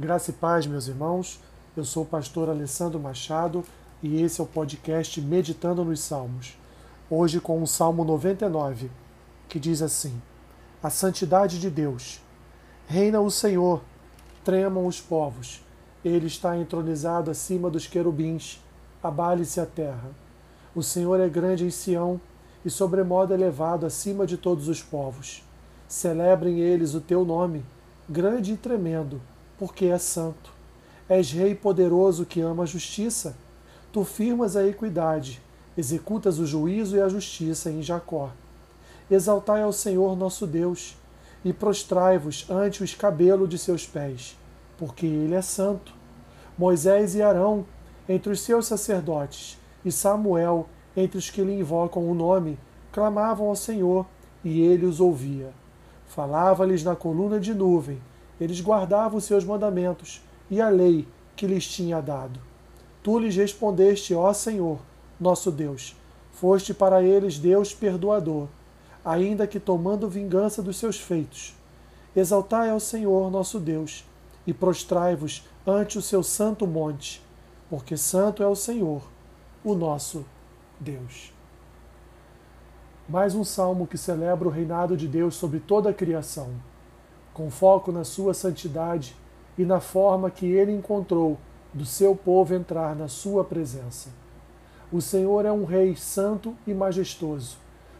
[0.00, 1.40] Graça e paz, meus irmãos.
[1.76, 3.64] Eu sou o pastor Alessandro Machado
[4.00, 6.56] e esse é o podcast Meditando nos Salmos.
[7.10, 8.92] Hoje com o Salmo 99,
[9.48, 10.22] que diz assim:
[10.80, 12.20] A santidade de Deus.
[12.86, 13.82] Reina o Senhor,
[14.44, 15.64] tremam os povos.
[16.04, 18.62] Ele está entronizado acima dos querubins.
[19.02, 20.12] Abale-se a terra.
[20.76, 22.20] O Senhor é grande em Sião
[22.64, 25.42] e sobremodo elevado acima de todos os povos.
[25.88, 27.66] Celebrem eles o teu nome,
[28.08, 29.20] grande e tremendo
[29.58, 30.52] porque é santo.
[31.08, 33.36] És rei poderoso que ama a justiça.
[33.92, 35.40] Tu firmas a equidade,
[35.76, 38.30] executas o juízo e a justiça em Jacó.
[39.10, 40.96] Exaltai ao Senhor nosso Deus,
[41.44, 44.36] e prostrai-vos ante o escabelo de seus pés,
[44.76, 45.94] porque ele é santo.
[46.58, 47.64] Moisés e Arão,
[48.08, 52.58] entre os seus sacerdotes, e Samuel, entre os que lhe invocam o nome,
[52.92, 54.04] clamavam ao Senhor,
[54.44, 55.50] e ele os ouvia.
[56.08, 58.00] Falava-lhes na coluna de nuvem,
[58.40, 62.40] eles guardavam os seus mandamentos e a lei que lhes tinha dado.
[63.02, 64.78] Tu lhes respondeste, ó Senhor,
[65.20, 65.96] nosso Deus.
[66.32, 68.46] Foste para eles Deus perdoador,
[69.04, 71.54] ainda que tomando vingança dos seus feitos.
[72.14, 74.04] Exaltai ao Senhor, nosso Deus,
[74.46, 77.22] e prostrai-vos ante o seu santo monte,
[77.68, 79.02] porque santo é o Senhor,
[79.64, 80.24] o nosso
[80.78, 81.32] Deus.
[83.08, 86.50] Mais um salmo que celebra o reinado de Deus sobre toda a criação
[87.38, 89.14] com foco na sua santidade
[89.56, 91.38] e na forma que ele encontrou
[91.72, 94.08] do seu povo entrar na sua presença.
[94.90, 97.56] O Senhor é um rei santo e majestoso.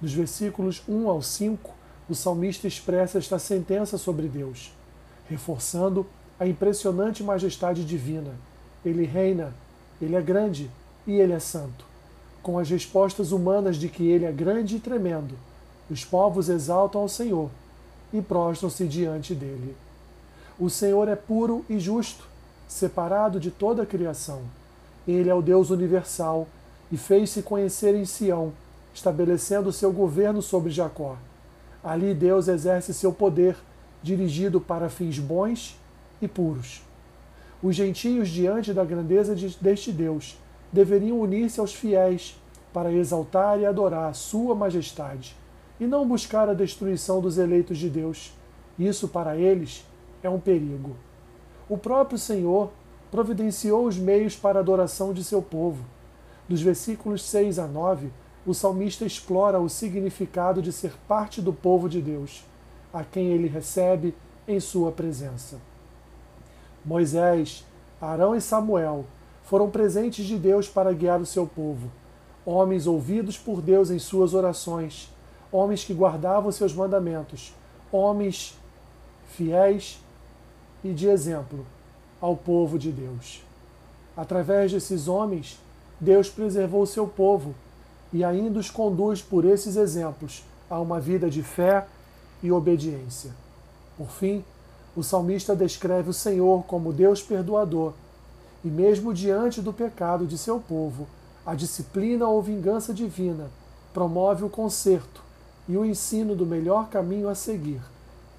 [0.00, 1.70] Dos versículos 1 ao 5,
[2.08, 4.72] o salmista expressa esta sentença sobre Deus,
[5.28, 6.04] reforçando
[6.36, 8.32] a impressionante majestade divina.
[8.84, 9.54] Ele reina,
[10.02, 10.68] ele é grande
[11.06, 11.84] e ele é santo.
[12.42, 15.36] Com as respostas humanas de que ele é grande e tremendo,
[15.88, 17.48] os povos exaltam ao Senhor
[18.12, 19.76] e prostram-se diante dele.
[20.58, 22.28] O Senhor é puro e justo,
[22.68, 24.42] separado de toda a criação.
[25.06, 26.46] Ele é o Deus universal
[26.92, 28.52] e fez-se conhecer em Sião,
[28.92, 31.16] estabelecendo seu governo sobre Jacó.
[31.82, 33.56] Ali Deus exerce seu poder,
[34.02, 35.78] dirigido para fins bons
[36.20, 36.82] e puros.
[37.62, 40.36] Os gentios, diante da grandeza deste Deus,
[40.72, 42.36] deveriam unir-se aos fiéis
[42.72, 45.39] para exaltar e adorar a Sua majestade
[45.80, 48.32] e não buscar a destruição dos eleitos de Deus.
[48.78, 49.84] Isso para eles
[50.22, 50.94] é um perigo.
[51.68, 52.70] O próprio Senhor
[53.10, 55.82] providenciou os meios para a adoração de seu povo.
[56.46, 58.10] Dos versículos 6 a 9,
[58.46, 62.44] o salmista explora o significado de ser parte do povo de Deus,
[62.92, 64.14] a quem ele recebe
[64.46, 65.58] em sua presença.
[66.84, 67.64] Moisés,
[68.00, 69.06] Arão e Samuel
[69.42, 71.90] foram presentes de Deus para guiar o seu povo,
[72.44, 75.12] homens ouvidos por Deus em suas orações
[75.52, 77.52] homens que guardavam seus mandamentos,
[77.90, 78.56] homens
[79.28, 80.00] fiéis
[80.82, 81.66] e de exemplo
[82.20, 83.42] ao povo de Deus.
[84.16, 85.58] Através desses homens,
[85.98, 87.54] Deus preservou o seu povo
[88.12, 91.86] e ainda os conduz por esses exemplos a uma vida de fé
[92.42, 93.30] e obediência.
[93.96, 94.44] Por fim,
[94.96, 97.92] o salmista descreve o Senhor como Deus perdoador,
[98.64, 101.06] e mesmo diante do pecado de seu povo,
[101.46, 103.50] a disciplina ou vingança divina
[103.92, 105.29] promove o conserto
[105.70, 107.80] e o ensino do melhor caminho a seguir,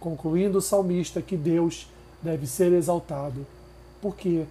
[0.00, 1.88] concluindo o salmista que Deus
[2.20, 3.46] deve ser exaltado,
[4.02, 4.46] porque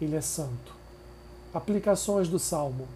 [0.00, 0.74] Ele é santo.
[1.54, 2.88] Aplicações do Salmo.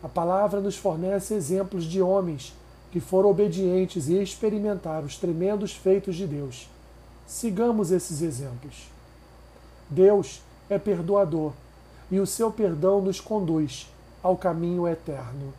[0.00, 2.54] A palavra nos fornece exemplos de homens
[2.92, 6.68] que foram obedientes e experimentaram os tremendos feitos de Deus.
[7.26, 8.88] Sigamos esses exemplos.
[9.90, 10.40] Deus
[10.70, 11.52] é perdoador
[12.08, 13.90] e o seu perdão nos conduz
[14.22, 15.52] ao caminho eterno.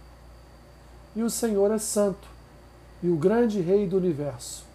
[1.13, 2.36] E o Senhor é santo
[3.01, 4.65] e o grande Rei do universo,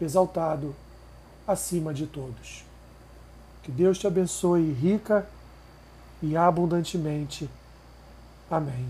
[0.00, 0.74] exaltado
[1.46, 2.64] acima de todos.
[3.62, 5.26] Que Deus te abençoe rica
[6.22, 7.48] e abundantemente.
[8.50, 8.86] Amém.